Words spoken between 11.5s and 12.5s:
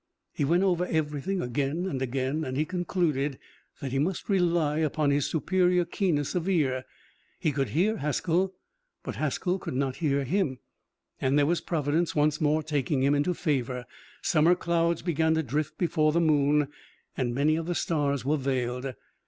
Providence once